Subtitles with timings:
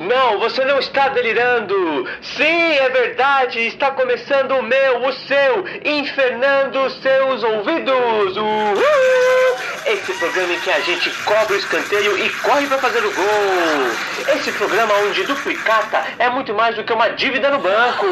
[0.00, 2.06] Não, você não está delirando.
[2.22, 3.58] Sim, é verdade.
[3.66, 8.36] Está começando o meu, o seu, infernando seus ouvidos.
[8.36, 9.56] Uhul!
[9.86, 14.34] Esse programa em que a gente cobra o escanteio e corre para fazer o gol.
[14.36, 18.06] Esse programa onde duplicata é muito mais do que uma dívida no banco.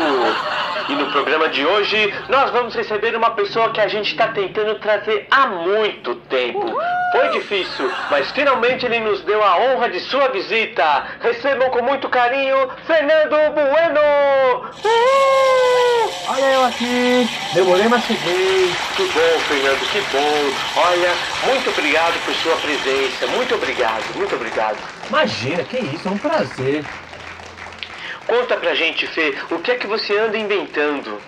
[0.88, 4.76] E no programa de hoje nós vamos receber uma pessoa que a gente está tentando
[4.76, 6.76] trazer há muito tempo.
[7.16, 11.06] Foi difícil, mas finalmente ele nos deu a honra de sua visita.
[11.20, 14.00] Recebam com muito carinho Fernando Bueno.
[16.28, 18.70] Olha eu aqui, demorei, mas cheguei.
[18.96, 20.82] Que bom, Fernando, que bom.
[20.82, 21.14] Olha,
[21.46, 23.26] muito obrigado por sua presença.
[23.28, 24.76] Muito obrigado, muito obrigado.
[25.08, 26.84] Imagina, que isso, é um prazer.
[28.26, 31.18] Conta pra gente, Fê, o que é que você anda inventando?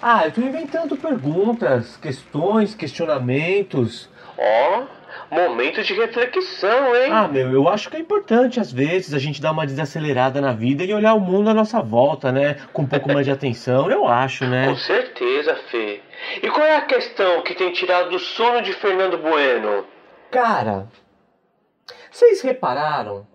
[0.00, 4.08] Ah, eu tô inventando perguntas, questões, questionamentos.
[4.38, 4.97] Ó,
[5.30, 7.12] momento de reflexão, hein?
[7.12, 10.52] Ah, meu, eu acho que é importante às vezes a gente dar uma desacelerada na
[10.52, 12.56] vida e olhar o mundo à nossa volta, né?
[12.72, 14.68] Com um pouco mais de atenção, eu acho, né?
[14.68, 16.00] Com certeza, Fê.
[16.42, 19.84] E qual é a questão que tem tirado o sono de Fernando Bueno?
[20.30, 20.88] Cara,
[22.10, 23.26] vocês repararam?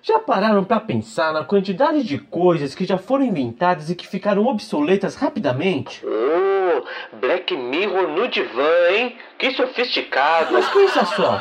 [0.00, 4.46] Já pararam pra pensar na quantidade de coisas que já foram inventadas e que ficaram
[4.46, 6.04] obsoletas rapidamente?
[7.12, 9.16] Black Mirror no divã, hein?
[9.38, 10.52] Que sofisticado.
[10.52, 11.40] Mas pensa só,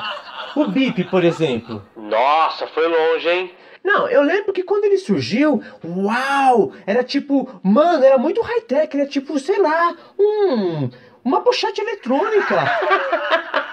[0.56, 1.84] o bip, por exemplo.
[1.96, 3.52] Nossa, foi longe, hein?
[3.84, 9.08] Não, eu lembro que quando ele surgiu, uau, era tipo, mano, era muito high-tech, era
[9.08, 10.90] tipo, sei lá, um,
[11.24, 12.56] uma pochete eletrônica.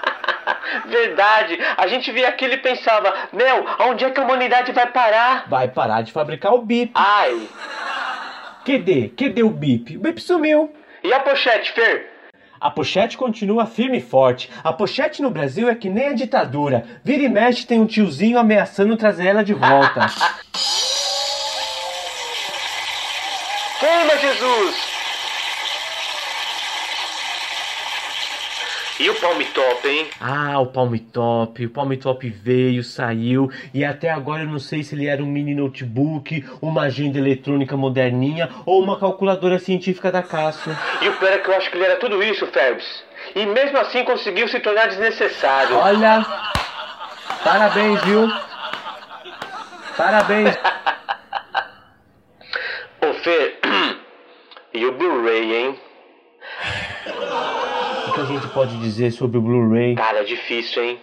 [0.87, 5.49] Verdade, a gente via aquilo e pensava, meu, aonde é que a humanidade vai parar?
[5.49, 6.93] Vai parar de fabricar o bip.
[6.95, 7.49] Ai,
[8.65, 9.11] Cadê?
[9.11, 9.97] Cadê o bip?
[9.97, 10.73] O bip sumiu.
[11.05, 12.11] E a pochete, Fer?
[12.59, 14.51] A pochete continua firme e forte.
[14.65, 16.87] A pochete no Brasil é que nem a ditadura.
[17.05, 20.07] Vira e mexe tem um tiozinho ameaçando trazer ela de volta.
[23.79, 24.94] Queima, Jesus!
[29.01, 30.07] E o palme top, hein?
[30.21, 31.67] Ah, o Palm Top.
[31.67, 35.27] O Palm Top veio, saiu e até agora eu não sei se ele era um
[35.27, 40.77] mini notebook, uma agenda eletrônica moderninha ou uma calculadora científica da Cássio.
[41.03, 43.03] E o pior é que eu acho que ele era tudo isso, Ferbs.
[43.35, 45.77] E mesmo assim conseguiu se tornar desnecessário.
[45.77, 46.25] Olha,
[47.43, 48.31] parabéns, viu?
[49.97, 50.55] Parabéns.
[53.03, 53.59] Ô, Fê,
[54.73, 55.81] e o Blu-ray, hein?
[58.15, 59.97] O que a gente pode dizer sobre o Blu-ray?
[59.97, 61.01] Cara, é difícil, hein?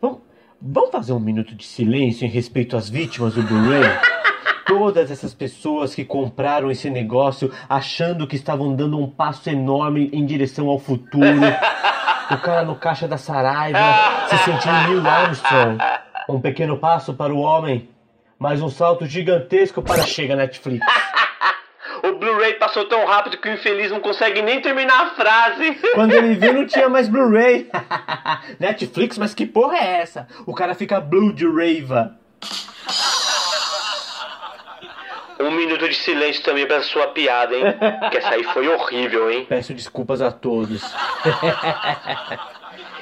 [0.00, 0.18] Vamos,
[0.62, 3.82] vamos fazer um minuto de silêncio em respeito às vítimas do Blu-ray?
[4.64, 10.24] Todas essas pessoas que compraram esse negócio achando que estavam dando um passo enorme em
[10.24, 11.40] direção ao futuro.
[12.30, 13.76] O cara no caixa da Saraiva
[14.28, 15.78] se sentindo Neil Armstrong.
[16.28, 17.88] Um pequeno passo para o homem,
[18.38, 20.86] mas um salto gigantesco para chega Netflix.
[22.18, 25.78] O Blu-ray passou tão rápido que o infeliz não consegue nem terminar a frase.
[25.94, 27.70] Quando ele viu, não tinha mais Blu-ray.
[28.58, 30.26] Netflix, mas que porra é essa?
[30.44, 32.18] O cara fica blue de raiva.
[35.38, 37.62] Um minuto de silêncio também pra sua piada, hein?
[38.10, 39.46] Que essa aí foi horrível, hein?
[39.48, 40.82] Peço desculpas a todos.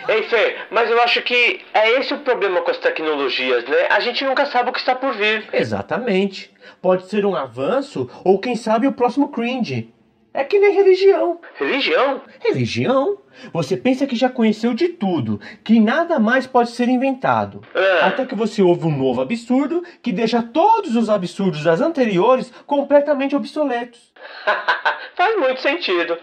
[0.08, 3.86] Ei, Fê, mas eu acho que é esse o problema com as tecnologias, né?
[3.90, 5.48] A gente nunca sabe o que está por vir.
[5.52, 6.50] Exatamente.
[6.80, 9.92] Pode ser um avanço ou quem sabe o próximo cringe.
[10.32, 11.40] É que nem religião.
[11.58, 12.20] Religião?
[12.40, 13.18] Religião?
[13.54, 17.62] Você pensa que já conheceu de tudo, que nada mais pode ser inventado.
[17.74, 18.08] Ah.
[18.08, 23.34] Até que você ouve um novo absurdo que deixa todos os absurdos das anteriores completamente
[23.34, 24.12] obsoletos.
[25.16, 26.18] Faz muito sentido.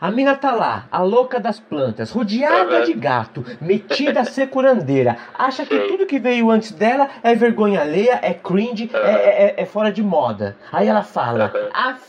[0.00, 5.16] A mina tá lá, a louca das plantas, rodeada de gato, metida a ser curandeira.
[5.38, 9.64] Acha que tudo que veio antes dela é vergonha alheia, é cringe, é, é- é
[9.66, 10.56] fora de moda.
[10.72, 12.00] Aí ela fala, af,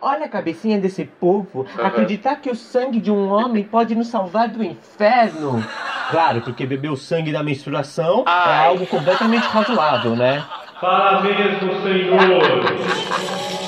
[0.00, 4.48] olha a cabecinha desse povo, acreditar que o sangue de um homem pode nos salvar
[4.48, 5.62] do inferno.
[6.10, 10.44] Claro, porque beber o sangue da menstruação é algo completamente razoável, né?
[10.80, 13.65] Fala mesmo, Senhor.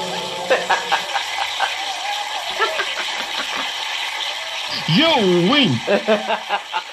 [4.88, 5.84] You win!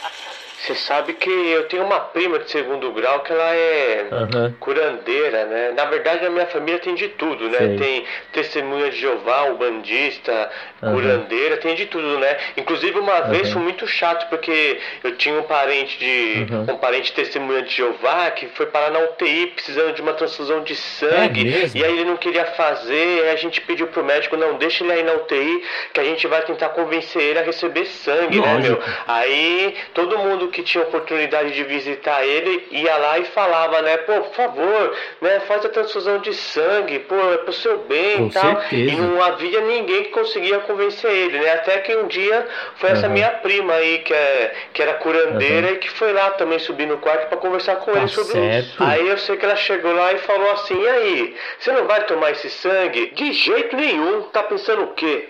[0.65, 4.55] Você sabe que eu tenho uma prima de segundo grau que ela é Aham.
[4.59, 5.71] curandeira, né?
[5.75, 7.57] Na verdade, na minha família tem de tudo, né?
[7.59, 7.77] Sei.
[7.77, 10.49] Tem testemunha de Jeová, ubandista,
[10.81, 10.91] Aham.
[10.91, 12.35] curandeira, tem de tudo, né?
[12.57, 13.53] Inclusive, uma vez Aham.
[13.53, 16.47] foi muito chato, porque eu tinha um parente de.
[16.67, 20.75] Um parente testemunha de Jeová que foi parar na UTI precisando de uma transfusão de
[20.75, 21.47] sangue.
[21.47, 21.77] É?
[21.77, 24.93] E aí ele não queria fazer, aí a gente pediu pro médico, não, deixa ele
[24.93, 25.63] aí na UTI,
[25.93, 28.73] que a gente vai tentar convencer ele a receber sangue, né, meu?
[28.73, 28.83] Lógico.
[29.05, 33.97] Aí todo mundo que tinha oportunidade de visitar ele ia lá e falava, né?
[33.97, 35.41] Pô, por favor, né?
[35.41, 38.61] Faz a transfusão de sangue, pô, é pro seu bem Com e tal.
[38.61, 38.91] certeza.
[38.93, 41.51] E não havia ninguém que conseguia convencer ele, né?
[41.55, 42.47] Até que um dia
[42.77, 43.13] foi essa Aham.
[43.13, 46.97] minha prima aí, que, é, que era curandeira e que foi lá também subir no
[46.99, 48.65] quarto pra conversar com Tá ele sobre certo.
[48.67, 48.83] isso.
[48.83, 52.05] Aí eu sei que ela chegou lá e falou assim: e aí, você não vai
[52.05, 53.07] tomar esse sangue?
[53.13, 55.29] De jeito nenhum, tá pensando o quê?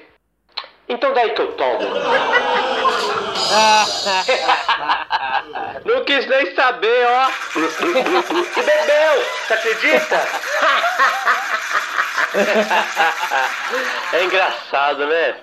[0.88, 1.80] Então daí que eu tomo.
[5.86, 7.30] Não quis nem saber, ó.
[7.58, 10.22] E bebeu, você acredita?
[14.14, 15.36] É engraçado, né?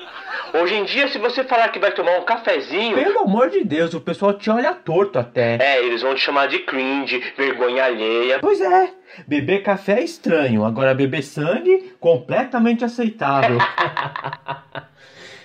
[0.54, 3.94] Hoje em dia, se você falar que vai tomar um cafezinho, Pelo amor de Deus,
[3.94, 5.56] o pessoal te olha torto até.
[5.60, 8.38] é, eles vão te chamar de cringe, vergonha alheia.
[8.40, 8.90] Pois é,
[9.26, 13.58] beber café é estranho, agora beber sangue, completamente aceitável.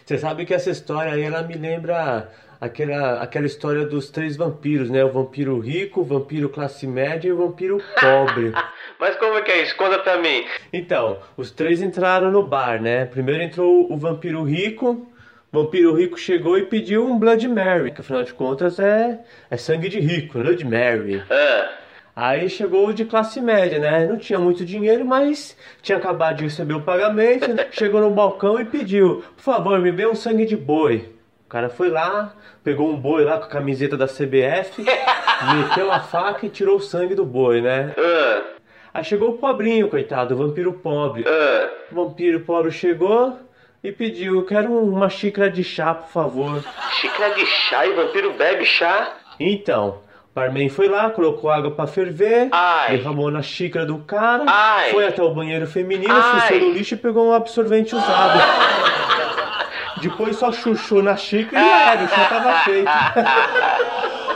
[0.08, 2.32] Você sabe que essa história aí, ela me lembra
[2.62, 5.04] aquela, aquela história dos três vampiros, né?
[5.04, 8.54] O vampiro rico, o vampiro classe média e o vampiro pobre.
[8.98, 9.76] Mas como é que é isso?
[9.76, 10.46] Conta pra mim.
[10.72, 13.04] Então, os três entraram no bar, né?
[13.08, 15.06] Primeiro entrou o vampiro rico.
[15.52, 19.20] O vampiro rico chegou e pediu um Blood Mary, que afinal de contas é,
[19.52, 21.22] é sangue de rico, Blood Mary.
[21.30, 21.70] Ah,
[22.20, 24.08] Aí chegou o de classe média, né?
[24.08, 27.54] Não tinha muito dinheiro, mas tinha acabado de receber o pagamento.
[27.54, 27.68] né?
[27.70, 31.14] Chegou no balcão e pediu: Por favor, me dê um sangue de boi.
[31.46, 32.34] O cara foi lá,
[32.64, 34.84] pegou um boi lá com a camiseta da CBF,
[35.56, 37.94] meteu a faca e tirou o sangue do boi, né?
[37.96, 38.42] ah,
[38.96, 41.24] Aí chegou o pobrinho, coitado, o vampiro pobre.
[41.28, 41.70] ah.
[41.92, 43.38] O vampiro pobre chegou
[43.84, 46.64] e pediu: Quero uma xícara de chá, por favor.
[47.00, 49.14] Xícara de chá e vampiro bebe chá?
[49.40, 50.00] Então,
[50.38, 52.96] barman foi lá, colocou água pra ferver, Ai.
[52.98, 54.92] derramou na xícara do cara, Ai.
[54.92, 58.40] foi até o banheiro feminino, fuçou no lixo e pegou um absorvente usado.
[60.00, 62.88] Depois só chuchou na xícara e era, o chá tava feito.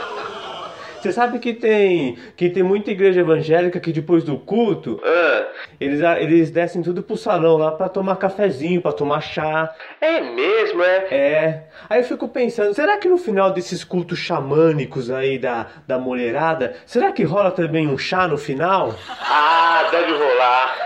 [1.00, 5.41] Você sabe que tem, que tem muita igreja evangélica que depois do culto, Ah,
[5.82, 9.74] eles, eles descem tudo pro salão lá pra tomar cafezinho, pra tomar chá.
[10.00, 10.96] é mesmo, é?
[11.10, 11.62] É.
[11.88, 16.76] Aí eu fico pensando, será que no final desses cultos xamânicos aí da, da mulherada,
[16.86, 18.94] será que rola também um chá no final?
[19.20, 20.76] Ah, deve rolar.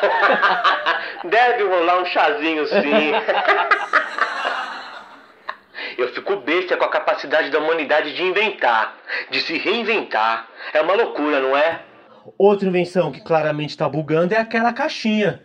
[1.25, 2.77] deve rolar um chazinho sim.
[5.99, 8.95] Eu fico besta com a capacidade da humanidade de inventar,
[9.31, 10.47] de se reinventar.
[10.75, 11.81] É uma loucura, não é?
[12.38, 15.40] Outra invenção que claramente tá bugando é aquela caixinha.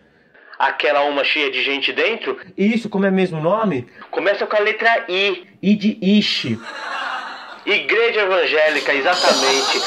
[0.57, 3.87] Aquela uma cheia de gente dentro Isso, como é mesmo o nome?
[4.11, 5.47] começa com a letra I.
[5.61, 6.59] I de Ishi.
[7.65, 9.79] Igreja evangélica, exatamente.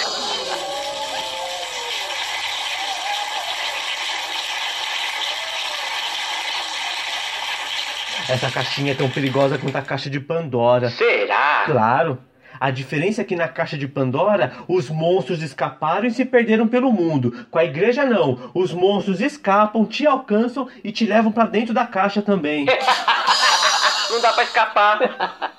[8.28, 10.90] Essa caixinha é tão perigosa quanto a caixa de Pandora.
[10.90, 11.64] Será?
[11.66, 12.18] Claro.
[12.58, 16.92] A diferença é que na caixa de Pandora, os monstros escaparam e se perderam pelo
[16.92, 17.46] mundo.
[17.50, 18.50] Com a igreja não.
[18.54, 22.66] Os monstros escapam, te alcançam e te levam pra dentro da caixa também.
[24.10, 25.54] Não dá pra escapar.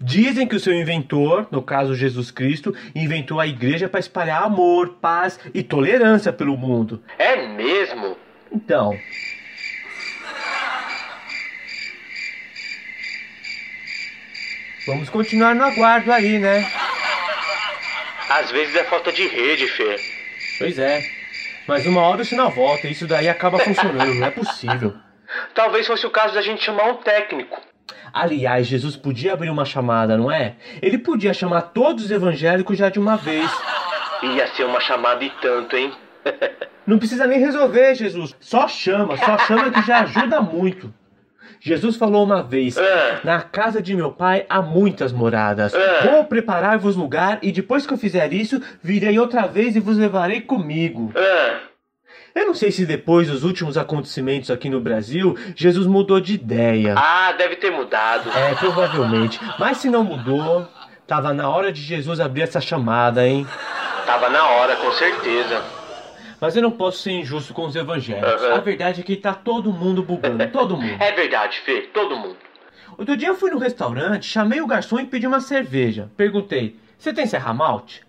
[0.00, 4.98] Dizem que o seu inventor, no caso Jesus Cristo, inventou a igreja para espalhar amor,
[5.00, 7.02] paz e tolerância pelo mundo.
[7.18, 8.16] É mesmo?
[8.52, 8.96] Então,
[14.88, 16.66] vamos continuar no aguardo aí, né?
[18.30, 19.96] Às vezes é falta de rede, Fê.
[20.58, 21.02] Pois é.
[21.66, 24.94] Mas uma hora o sinal volta e isso daí acaba funcionando, não é possível.
[25.54, 27.60] Talvez fosse o caso da gente chamar um técnico.
[28.12, 30.56] Aliás, Jesus podia abrir uma chamada, não é?
[30.80, 33.50] Ele podia chamar todos os evangélicos já de uma vez.
[34.22, 35.92] Ia ser uma chamada e tanto, hein?
[36.86, 38.34] Não precisa nem resolver, Jesus.
[38.40, 40.92] Só chama, só chama que já ajuda muito.
[41.60, 43.20] Jesus falou uma vez: Ah.
[43.24, 45.74] Na casa de meu pai há muitas moradas.
[45.74, 46.06] Ah.
[46.10, 50.40] Vou preparar-vos lugar, e depois que eu fizer isso, virei outra vez e vos levarei
[50.40, 51.12] comigo.
[51.16, 51.58] Ah,
[52.34, 56.94] Eu não sei se depois dos últimos acontecimentos aqui no Brasil, Jesus mudou de ideia.
[56.96, 58.30] ah, deve ter mudado.
[58.30, 59.40] É, provavelmente.
[59.58, 60.66] Mas se não mudou,
[61.06, 63.46] tava na hora de Jesus abrir essa chamada, hein?
[64.06, 65.60] Tava na hora, com certeza.
[66.40, 68.42] Mas eu não posso ser injusto com os evangélicos.
[68.42, 68.54] Aham.
[68.54, 71.02] A verdade é que tá todo mundo bugando, todo mundo.
[71.02, 72.36] É verdade, Fê, todo mundo.
[72.96, 76.10] Outro dia eu fui no restaurante, chamei o garçom e pedi uma cerveja.
[76.16, 78.02] Perguntei: Você tem serra malte?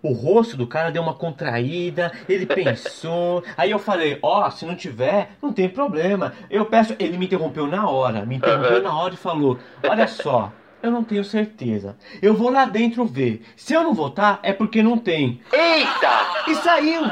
[0.00, 3.42] O rosto do cara deu uma contraída, ele pensou.
[3.56, 6.34] Aí eu falei: Ó, se não tiver, não tem problema.
[6.50, 6.94] Eu peço.
[6.98, 8.82] Ele me interrompeu na hora, me interrompeu Aham.
[8.82, 9.58] na hora e falou:
[9.88, 10.52] Olha só.
[10.80, 11.96] Eu não tenho certeza.
[12.22, 13.42] Eu vou lá dentro ver.
[13.56, 15.40] Se eu não votar, é porque não tem.
[15.52, 16.46] Eita!
[16.46, 17.02] E saiu!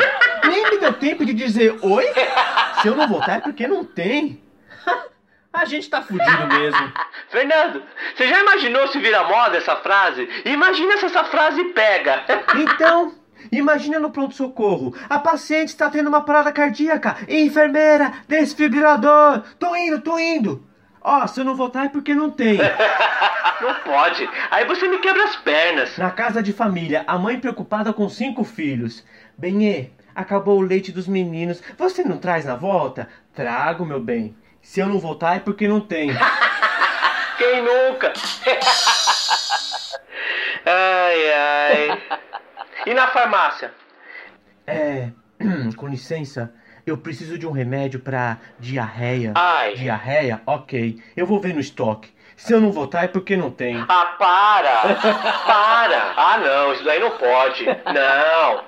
[0.49, 2.05] Nem me deu tempo de dizer oi.
[2.81, 4.41] Se eu não votar, é porque não tem.
[5.53, 6.93] A gente tá fudido mesmo.
[7.31, 7.83] Fernando,
[8.15, 10.29] você já imaginou se vira moda essa frase?
[10.45, 12.25] Imagina se essa frase pega.
[12.57, 13.15] Então,
[13.51, 14.95] imagina no pronto-socorro.
[15.09, 17.17] A paciente está tendo uma parada cardíaca.
[17.27, 19.45] Enfermeira, desfibrilador.
[19.59, 20.63] Tô indo, tô indo.
[21.01, 22.59] Ó, se eu não voltar é porque não tem.
[23.59, 24.29] Não pode.
[24.51, 25.97] Aí você me quebra as pernas.
[25.97, 29.03] Na casa de família, a mãe preocupada com cinco filhos.
[29.39, 31.63] Benê, acabou o leite dos meninos.
[31.77, 33.07] Você não traz na volta?
[33.35, 34.35] Trago, meu bem.
[34.63, 36.11] Se eu não voltar é porque não tem.
[37.37, 38.15] Quem nunca?
[40.65, 42.03] ai, ai.
[42.87, 43.75] E na farmácia?
[44.67, 45.11] É,
[45.77, 46.55] com licença,
[46.87, 49.33] eu preciso de um remédio pra diarreia.
[49.35, 49.75] Ai.
[49.75, 50.41] Diarreia?
[50.47, 50.99] Ok.
[51.15, 52.16] Eu vou ver no estoque.
[52.37, 53.83] Se eu não voltar é porque não tem.
[53.89, 54.95] Ah, para!
[55.47, 56.13] Para!
[56.17, 57.65] Ah, não, isso daí não pode.
[57.65, 58.65] Não.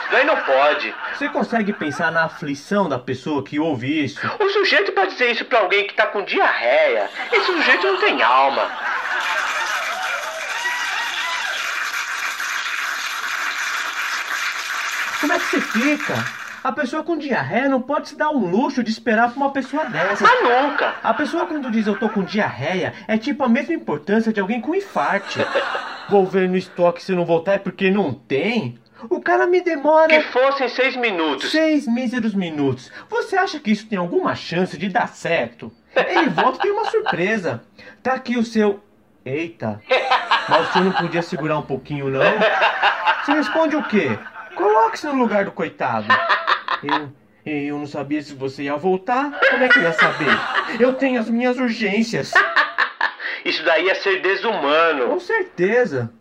[0.00, 0.94] Isso daí não pode.
[1.12, 4.20] Você consegue pensar na aflição da pessoa que ouve isso?
[4.38, 8.22] O sujeito pra dizer isso pra alguém que tá com diarreia, esse sujeito não tem
[8.22, 8.70] alma.
[15.20, 16.35] Como é que você fica?
[16.66, 19.84] A pessoa com diarreia não pode se dar um luxo de esperar por uma pessoa
[19.84, 20.24] dessa.
[20.24, 20.96] Mas nunca.
[21.00, 24.60] A pessoa quando diz eu tô com diarreia é tipo a mesma importância de alguém
[24.60, 25.38] com infarte.
[26.10, 28.80] Vou ver no estoque se não voltar é porque não tem.
[29.08, 31.52] O cara me demora Que fossem seis minutos.
[31.52, 32.90] seis míseros minutos.
[33.08, 35.70] Você acha que isso tem alguma chance de dar certo?
[35.94, 37.62] Ele volta e tem uma surpresa.
[38.02, 38.82] Tá aqui o seu.
[39.24, 39.80] Eita.
[40.48, 42.22] Mas o senhor não podia segurar um pouquinho, não?
[43.24, 44.18] Você responde o quê?
[44.56, 46.08] Coloque-se no lugar do coitado.
[46.82, 47.12] Eu,
[47.52, 49.38] eu não sabia se você ia voltar.
[49.50, 50.26] Como é que eu ia saber?
[50.80, 52.32] Eu tenho as minhas urgências.
[53.44, 55.08] Isso daí é ser desumano.
[55.08, 56.12] Com certeza.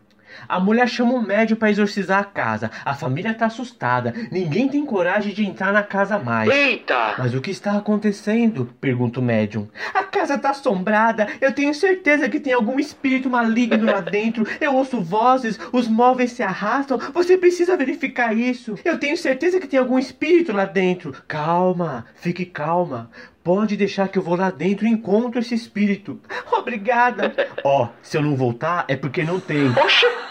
[0.47, 2.71] A mulher chama um médium para exorcizar a casa.
[2.83, 4.13] A família tá assustada.
[4.31, 6.49] Ninguém tem coragem de entrar na casa mais.
[6.49, 7.15] Eita!
[7.17, 8.73] Mas o que está acontecendo?
[8.79, 9.67] Pergunta o médium.
[9.93, 11.27] A casa tá assombrada.
[11.41, 14.45] Eu tenho certeza que tem algum espírito maligno lá dentro.
[14.59, 16.97] Eu ouço vozes, os móveis se arrastam.
[17.13, 18.75] Você precisa verificar isso.
[18.83, 21.15] Eu tenho certeza que tem algum espírito lá dentro.
[21.27, 23.09] Calma, fique calma.
[23.43, 26.19] Pode deixar que eu vou lá dentro e encontro esse espírito.
[26.51, 27.31] Obrigada.
[27.63, 29.69] Ó, se eu não voltar é porque não tem.
[29.69, 30.24] Oxe!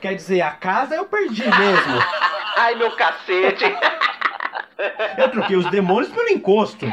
[0.00, 2.02] Quer dizer, a casa eu perdi mesmo.
[2.56, 3.64] Ai, meu cacete!
[5.16, 6.86] Eu troquei os demônios pelo encosto.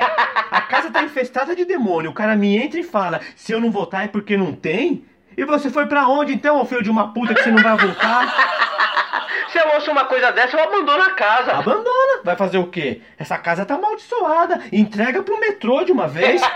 [0.51, 2.09] A casa tá infestada de demônio.
[2.09, 5.05] O cara me entra e fala: se eu não voltar é porque não tem?
[5.37, 7.77] E você foi pra onde então, ô filho de uma puta, que você não vai
[7.77, 8.55] voltar?
[9.51, 11.53] Se eu ouço uma coisa dessa, eu abandono a casa.
[11.53, 12.21] Abandona.
[12.25, 13.01] Vai fazer o quê?
[13.17, 14.61] Essa casa tá amaldiçoada.
[14.69, 16.41] Entrega pro metrô de uma vez.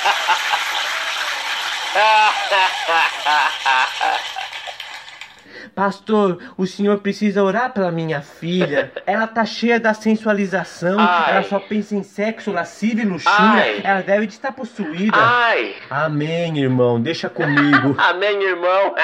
[5.77, 8.91] Pastor, o senhor precisa orar pela minha filha.
[9.06, 10.98] Ela tá cheia da sensualização.
[11.00, 11.34] Ai.
[11.34, 13.82] Ela só pensa em sexo, lascívia e luxúria.
[13.84, 15.15] Ela deve de estar possuída.
[15.15, 15.75] Ai!
[15.88, 17.00] Amém, irmão.
[17.00, 17.94] Deixa comigo.
[18.01, 18.96] Amém, irmão.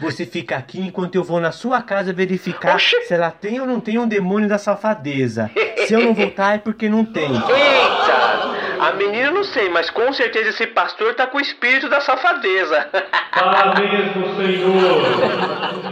[0.00, 3.00] Você fica aqui enquanto eu vou na sua casa verificar Oxi.
[3.02, 5.52] se ela tem ou não tem um demônio da safadeza.
[5.86, 7.30] Se eu não voltar é porque não tem.
[7.32, 8.61] Eita!
[8.82, 12.88] A menina não sei, mas com certeza esse pastor tá com o espírito da safadeza.
[13.32, 15.91] Tá mesmo, Senhor.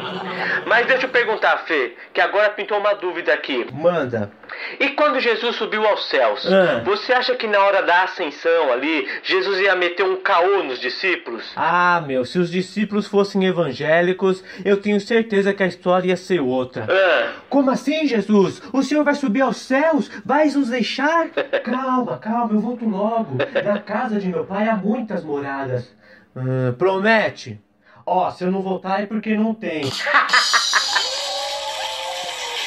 [0.70, 3.66] Mas deixa eu perguntar, Fê, que agora pintou uma dúvida aqui.
[3.72, 4.30] Manda.
[4.78, 6.80] E quando Jesus subiu aos céus, Ah.
[6.84, 11.52] você acha que na hora da ascensão ali, Jesus ia meter um caô nos discípulos?
[11.56, 16.40] Ah, meu, se os discípulos fossem evangélicos, eu tenho certeza que a história ia ser
[16.40, 16.86] outra.
[16.88, 18.62] Ah, Como assim, Jesus?
[18.72, 20.08] O senhor vai subir aos céus?
[20.24, 21.28] Vais nos deixar?
[21.64, 23.36] Calma, calma, eu volto logo.
[23.64, 25.92] Na casa de meu pai há muitas moradas.
[26.36, 27.60] Ah, promete?
[28.06, 29.82] Ó, se eu não voltar é porque não tem.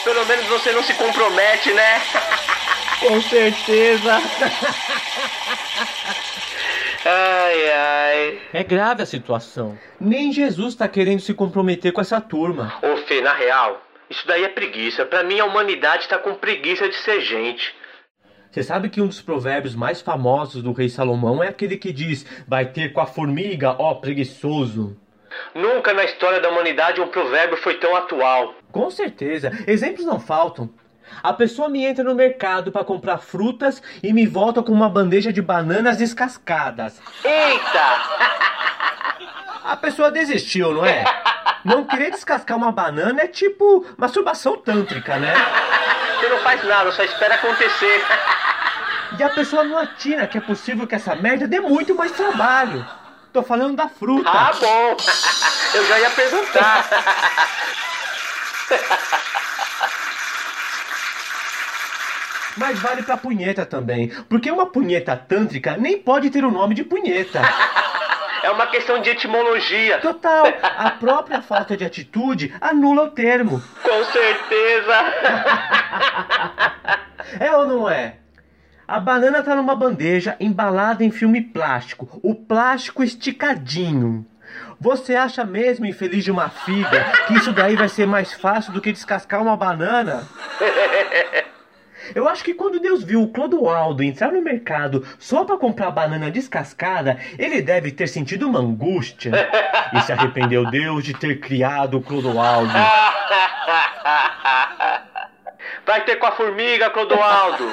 [0.04, 2.02] pelo menos você não se compromete, né?
[3.00, 4.22] Com certeza.
[7.06, 8.42] Ai, ai.
[8.54, 9.78] É grave a situação.
[10.00, 12.74] Nem Jesus tá querendo se comprometer com essa turma.
[12.82, 15.06] Ô, Fê, na real, isso daí é preguiça.
[15.06, 17.76] Pra mim, a humanidade tá com preguiça de ser gente.
[18.50, 22.26] Você sabe que um dos provérbios mais famosos do rei Salomão é aquele que diz:
[22.48, 24.96] Vai ter com a formiga, ó preguiçoso.
[25.56, 28.54] Nunca na história da humanidade um provérbio foi tão atual.
[28.74, 30.68] Com certeza, exemplos não faltam.
[31.22, 35.32] A pessoa me entra no mercado para comprar frutas e me volta com uma bandeja
[35.32, 37.00] de bananas descascadas.
[37.24, 38.02] Eita!
[39.64, 41.06] A pessoa desistiu, não é?
[41.64, 45.34] Não querer descascar uma banana é tipo masturbação tântrica, né?
[46.20, 48.04] Você não faz nada, só espera acontecer.
[49.18, 52.86] E a pessoa não atina que é possível que essa merda dê muito mais trabalho.
[53.32, 54.30] Tô falando da fruta.
[54.30, 54.98] Ah, bom.
[55.76, 56.90] Eu já ia perguntar.
[62.56, 64.10] Mas vale pra punheta também.
[64.30, 67.42] Porque uma punheta tântrica nem pode ter o nome de punheta.
[68.44, 70.00] É uma questão de etimologia.
[70.00, 73.64] Total, a própria falta de atitude anula o termo.
[73.82, 74.94] Com certeza.
[77.40, 78.18] É ou não é?
[78.86, 84.26] A banana tá numa bandeja embalada em filme plástico, o plástico esticadinho.
[84.80, 88.82] Você acha mesmo, infeliz de uma figa, que isso daí vai ser mais fácil do
[88.82, 90.28] que descascar uma banana?
[92.14, 96.30] Eu acho que quando Deus viu o Clodoaldo entrar no mercado só para comprar banana
[96.30, 99.32] descascada, ele deve ter sentido uma angústia.
[99.94, 102.74] E se arrependeu Deus de ter criado o Clodoaldo.
[105.86, 107.72] Vai ter com a formiga, Clodoaldo.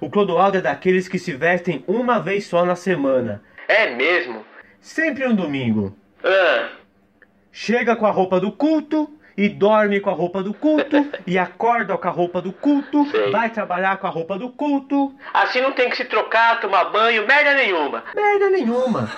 [0.00, 3.42] O Clodoaldo é daqueles que se vestem uma vez só na semana.
[3.66, 4.44] É mesmo?
[4.80, 5.96] Sempre um domingo.
[6.24, 6.68] Ah,
[7.52, 11.96] Chega com a roupa do culto e dorme com a roupa do culto e acorda
[11.96, 13.30] com a roupa do culto, Sei.
[13.30, 15.14] vai trabalhar com a roupa do culto.
[15.32, 18.04] assim não tem que se trocar, tomar banho, merda nenhuma.
[18.14, 19.10] Merda nenhuma.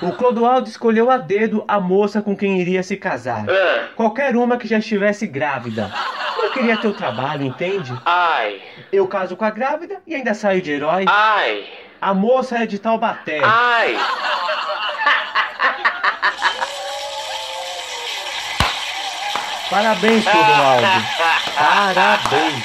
[0.00, 3.44] O Clodoaldo escolheu a dedo a moça com quem iria se casar.
[3.48, 5.90] Ah, Qualquer uma que já estivesse grávida.
[6.36, 7.92] Não queria ter o trabalho, entende?
[8.06, 8.60] ai,
[8.92, 11.04] Eu caso com a grávida e ainda saio de herói.
[11.08, 11.66] ai,
[12.00, 13.40] A moça é de Taubaté.
[13.42, 13.96] ai.
[19.70, 20.86] Parabéns, Clodoaldo.
[21.54, 22.64] Parabéns.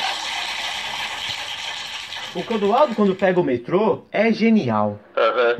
[2.35, 4.99] O Clodoaldo, quando pega o metrô, é genial.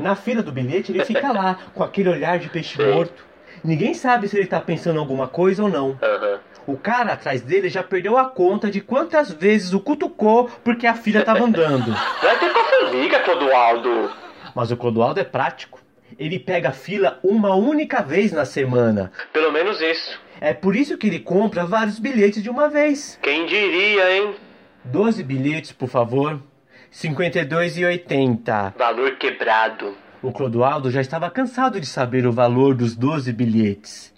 [0.00, 3.24] Na fila do bilhete, ele fica lá, com aquele olhar de peixe morto.
[3.62, 5.98] Ninguém sabe se ele tá pensando em alguma coisa ou não.
[6.02, 6.38] Aham.
[6.66, 10.94] O cara atrás dele já perdeu a conta de quantas vezes o cutucou porque a
[10.94, 11.94] filha tava andando.
[12.22, 14.12] Vai ter com a formiga, Clodoaldo.
[14.54, 15.80] Mas o Clodoaldo é prático.
[16.18, 19.10] Ele pega a fila uma única vez na semana.
[19.32, 20.20] Pelo menos isso.
[20.40, 23.18] É por isso que ele compra vários bilhetes de uma vez.
[23.22, 24.34] Quem diria, hein?
[24.84, 26.40] 12 bilhetes, por favor.
[26.92, 28.74] 52,80.
[28.76, 29.96] Valor quebrado.
[30.22, 34.12] O Clodoaldo já estava cansado de saber o valor dos 12 bilhetes.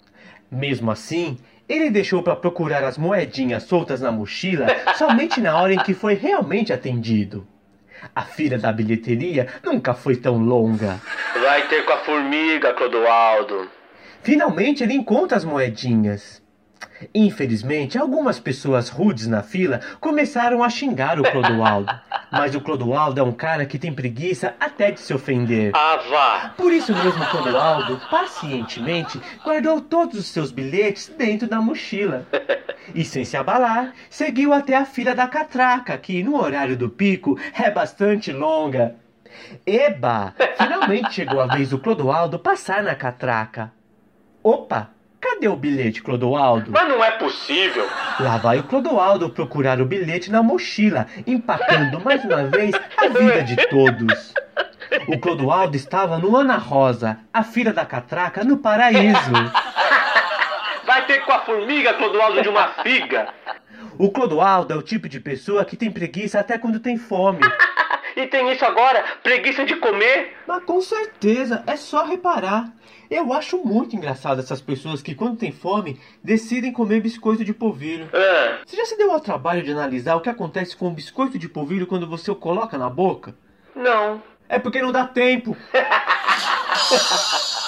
[0.51, 5.79] Mesmo assim, ele deixou para procurar as moedinhas soltas na mochila somente na hora em
[5.79, 7.47] que foi realmente atendido.
[8.15, 10.99] A fila da bilheteria nunca foi tão longa.
[11.39, 13.69] Vai ter com a formiga, Clodoaldo.
[14.23, 16.41] Finalmente ele encontra as moedinhas.
[17.13, 21.93] Infelizmente, algumas pessoas rudes na fila começaram a xingar o Clodoaldo.
[22.31, 25.71] Mas o Clodoaldo é um cara que tem preguiça até de se ofender.
[25.75, 26.53] Ah, vá.
[26.57, 32.25] Por isso mesmo, Clodoaldo, pacientemente, guardou todos os seus bilhetes dentro da mochila.
[32.93, 37.37] E sem se abalar, seguiu até a fila da catraca, que no horário do pico
[37.53, 38.95] é bastante longa.
[39.65, 40.33] Eba!
[40.57, 43.71] Finalmente chegou a vez do Clodoaldo passar na catraca.
[44.43, 44.96] Opa!
[45.19, 46.71] Cadê o bilhete, Clodoaldo?
[46.71, 47.87] Mas não é possível.
[48.19, 53.43] Lá vai o Clodoaldo procurar o bilhete na mochila, empacando mais uma vez a vida
[53.43, 54.33] de todos.
[55.07, 59.31] O Clodoaldo estava no Ana Rosa, a filha da catraca no paraíso.
[60.85, 63.27] Vai ter com a formiga, Clodoaldo, de uma figa.
[63.97, 67.39] O Clodoaldo é o tipo de pessoa que tem preguiça até quando tem fome.
[68.17, 70.35] E tem isso agora, preguiça de comer.
[70.47, 72.73] Mas com certeza, é só reparar.
[73.11, 78.09] Eu acho muito engraçado essas pessoas que, quando tem fome, decidem comer biscoito de polvilho.
[78.11, 81.37] Ah, Você já se deu ao trabalho de analisar o que acontece com o biscoito
[81.37, 83.35] de polvilho quando você o coloca na boca?
[83.75, 84.21] não.
[84.49, 85.55] É porque não dá tempo.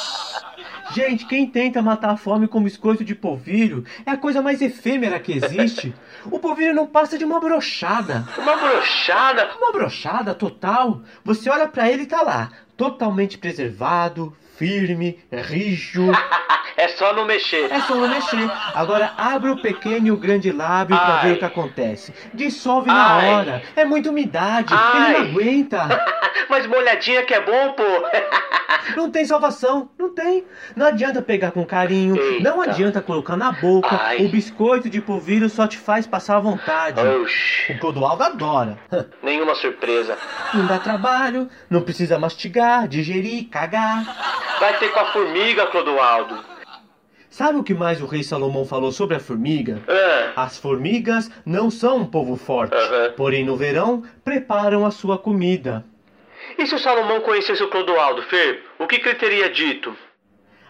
[0.91, 5.19] Gente, quem tenta matar a fome com biscoito de polvilho é a coisa mais efêmera
[5.19, 5.93] que existe.
[6.25, 8.27] O polvilho não passa de uma brochada.
[8.37, 9.49] Uma brochada.
[9.57, 11.03] Uma brochada total.
[11.23, 16.07] Você olha pra ele e tá lá, totalmente preservado, firme, rijo.
[16.79, 17.69] É só não mexer.
[17.69, 18.49] É só não mexer.
[18.73, 21.27] Agora abre o pequeno e o grande lábio pra Ai.
[21.27, 22.13] ver o que acontece.
[22.33, 23.33] Dissolve na Ai.
[23.33, 23.63] hora.
[23.75, 24.73] É muita umidade.
[24.73, 25.15] Ai.
[25.15, 26.05] Ele não aguenta.
[26.49, 27.83] Mas molhadinha que é bom, pô.
[28.95, 30.45] Não tem salvação, não tem.
[30.75, 32.71] Não adianta pegar com carinho, não Eita.
[32.71, 33.95] adianta colocar na boca.
[34.01, 34.25] Ai.
[34.25, 36.99] O biscoito de polvilho só te faz passar à vontade.
[36.99, 38.77] Oxi, O Clodoaldo adora.
[39.21, 40.17] nenhuma surpresa.
[40.53, 44.03] Não dá trabalho, não precisa mastigar, digerir, cagar.
[44.59, 46.39] Vai ter com a formiga, Clodoaldo.
[47.39, 49.79] Sabe o que mais o rei Salomão falou sobre a formiga?
[49.87, 53.13] Ah, As formigas não são um povo forte, Aham.
[53.15, 55.85] porém no verão preparam a sua comida.
[56.57, 58.65] e se o Salomão conhecesse o Clodoaldo, Fer?
[58.77, 59.95] O que, que ele teria dito?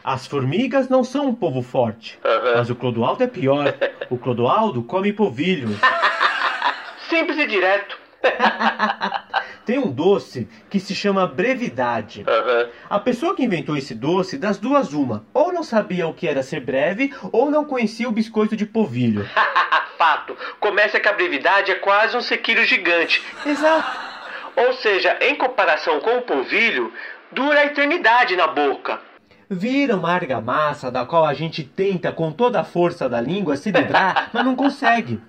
[0.03, 2.53] As formigas não são um povo forte, Aham.
[2.57, 3.73] mas o Clodoaldo é pior.
[4.07, 5.69] O Clodoaldo come polvilho.
[7.09, 7.97] Simples e direto.
[9.69, 12.25] Tem um doce que se chama brevidade.
[12.27, 12.69] Aham.
[12.89, 16.41] A pessoa que inventou esse doce, das duas uma, ou não sabia o que era
[16.41, 19.29] ser breve, ou não conhecia o biscoito de polvilho.
[19.95, 20.35] Fato.
[20.59, 23.23] Começa que a brevidade é quase um sequilho gigante.
[23.45, 23.95] Exato.
[24.55, 26.91] Ou seja, em comparação com o polvilho,
[27.31, 28.99] dura a eternidade na boca.
[29.47, 33.69] Vira uma argamassa da qual a gente tenta com toda a força da língua se
[33.69, 35.21] livrar, mas não consegue.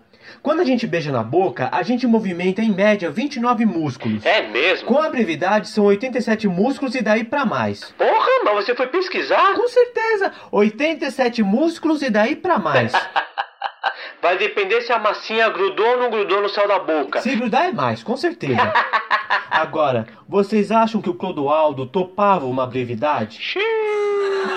[0.42, 4.24] Quando a gente beija na boca, a gente movimenta em média 29 músculos.
[4.24, 4.86] É mesmo?
[4.86, 7.92] Com a brevidade são 87 músculos e daí pra mais.
[7.92, 9.54] Porra, mas você foi pesquisar?
[9.54, 12.92] Com certeza, 87 músculos e daí pra mais.
[14.22, 17.20] Vai depender se a massinha grudou ou não grudou no céu da boca.
[17.20, 18.72] Se grudar é mais, com certeza.
[19.50, 23.38] Agora, vocês acham que o Clodoaldo topava uma brevidade?
[23.40, 23.64] Xiii.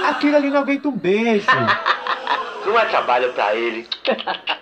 [0.10, 1.48] Aquilo ali não aguenta um beijo.
[2.65, 3.88] Não é trabalho pra ele.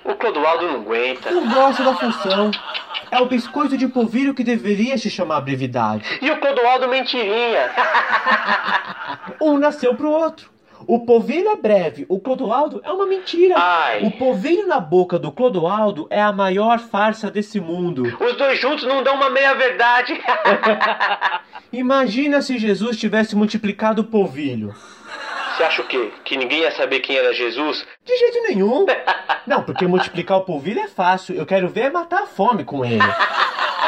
[0.04, 1.32] O Clodoaldo não aguenta.
[1.32, 2.52] Não gosta da função.
[3.12, 6.06] É o biscoito de polvilho que deveria se chamar brevidade.
[6.22, 7.72] E o Clodoaldo mentirinha.
[9.42, 10.50] Um nasceu pro outro.
[10.88, 13.56] O polvilho é breve, o Clodoaldo é uma mentira.
[13.58, 14.04] Ai.
[14.04, 18.04] O polvilho na boca do Clodoaldo é a maior farsa desse mundo.
[18.20, 20.20] Os dois juntos não dão uma meia verdade.
[21.72, 24.74] Imagina se Jesus tivesse multiplicado o polvilho.
[25.56, 26.12] Você acha o quê?
[26.24, 27.86] Que ninguém ia saber quem era Jesus?
[28.06, 28.86] De jeito nenhum.
[29.46, 31.36] Não, porque multiplicar o polvilho é fácil.
[31.36, 33.04] Eu quero ver é matar a fome com ele.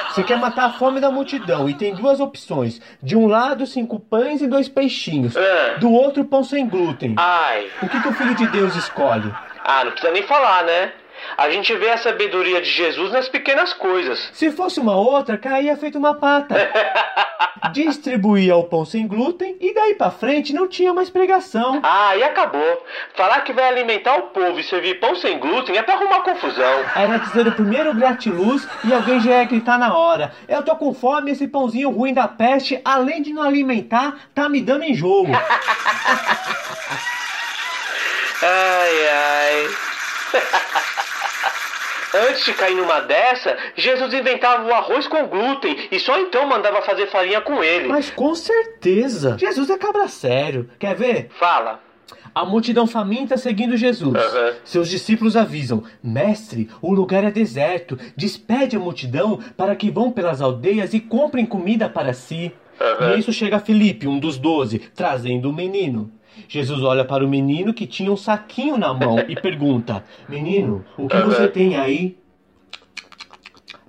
[0.10, 2.80] Você quer matar a fome da multidão e tem duas opções.
[3.02, 5.36] De um lado, cinco pães e dois peixinhos.
[5.36, 5.78] Ah.
[5.80, 7.16] Do outro, pão sem glúten.
[7.18, 7.68] Ai.
[7.82, 9.34] O que, que o Filho de Deus escolhe?
[9.64, 10.92] Ah, não precisa nem falar, né?
[11.38, 14.30] A gente vê a sabedoria de Jesus nas pequenas coisas.
[14.34, 16.56] Se fosse uma outra, caía feito uma pata.
[17.72, 21.80] Distribuía o pão sem glúten e daí pra frente não tinha mais pregação.
[21.82, 22.86] Ah, e acabou.
[23.16, 26.86] Falar que vai alimentar o povo e servir pão sem glúten é pra arrumar confusão.
[26.96, 30.34] Era dizer o primeiro gratiluz e alguém já ia gritar na hora.
[30.48, 34.62] Eu tô com fome, esse pãozinho ruim da peste, além de não alimentar, tá me
[34.62, 35.26] dando enjoo.
[38.46, 39.68] Ai, ai.
[42.14, 46.82] Antes de cair numa dessa, Jesus inventava o arroz com glúten e só então mandava
[46.82, 47.88] fazer farinha com ele.
[47.88, 50.70] Mas com certeza, Jesus é cabra sério.
[50.78, 51.30] Quer ver?
[51.40, 51.80] Fala.
[52.36, 54.16] A multidão faminta seguindo Jesus.
[54.16, 54.54] Aham.
[54.64, 57.98] Seus discípulos avisam: Mestre, o lugar é deserto.
[58.16, 62.52] Despede a multidão para que vão pelas aldeias e comprem comida para si.
[62.80, 63.16] Aham.
[63.16, 66.12] Nisso chega Felipe, um dos doze, trazendo o menino.
[66.48, 71.08] Jesus olha para o menino que tinha um saquinho na mão e pergunta: Menino, o
[71.08, 72.18] que você tem aí?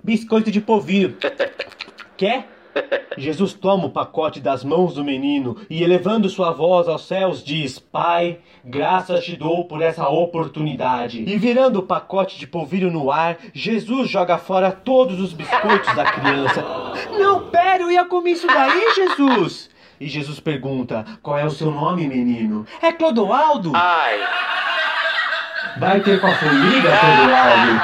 [0.03, 1.17] Biscoito de polvilho.
[2.15, 2.47] Quer?
[3.17, 7.79] Jesus toma o pacote das mãos do menino e, elevando sua voz aos céus, diz:
[7.79, 11.23] Pai, graças te dou por essa oportunidade.
[11.25, 16.05] E virando o pacote de polvilho no ar, Jesus joga fora todos os biscoitos da
[16.05, 16.63] criança.
[17.17, 19.69] Não, pera, eu ia comer isso daí, Jesus!
[19.99, 22.65] E Jesus pergunta: Qual é o seu nome, menino?
[22.81, 23.71] É Clodoaldo?
[23.75, 24.19] Ai.
[25.77, 27.81] Vai ter com a formiga, Clodoaldo?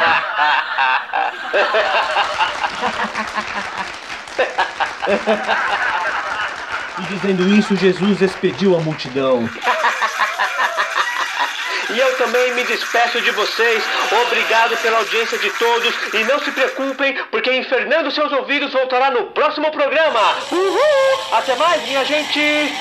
[7.02, 9.50] E dizendo isso, Jesus despediu a multidão.
[11.94, 13.84] E eu também me despeço de vocês.
[14.26, 15.94] Obrigado pela audiência de todos.
[16.14, 20.38] E não se preocupem, porque Infernando Seus Ouvidos voltará no próximo programa.
[20.52, 21.20] Uhul!
[21.34, 22.74] Até mais, minha gente!